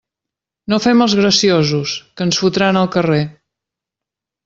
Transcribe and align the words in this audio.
No 0.73 0.79
fem 0.85 1.03
els 1.05 1.15
graciosos, 1.19 1.95
que 2.17 2.27
ens 2.29 2.43
fotran 2.47 2.83
al 2.83 2.93
carrer. 2.99 3.23